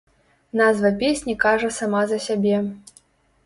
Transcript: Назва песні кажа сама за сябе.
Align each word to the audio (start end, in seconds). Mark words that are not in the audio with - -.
Назва 0.61 0.91
песні 1.03 1.37
кажа 1.45 1.71
сама 1.79 2.03
за 2.13 2.21
сябе. 2.27 2.57